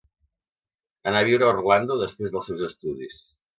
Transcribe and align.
Anà 1.11 1.19
a 1.19 1.27
viure 1.27 1.47
a 1.49 1.53
Orlando 1.57 1.99
després 2.01 2.35
dels 2.37 2.53
seus 2.53 2.67
estudis. 2.73 3.25